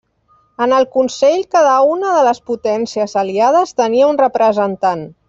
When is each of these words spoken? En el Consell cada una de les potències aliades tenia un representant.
En 0.65 0.71
el 0.77 0.85
Consell 0.95 1.43
cada 1.55 1.75
una 1.97 2.15
de 2.15 2.23
les 2.29 2.41
potències 2.53 3.15
aliades 3.25 3.77
tenia 3.83 4.09
un 4.15 4.23
representant. 4.27 5.07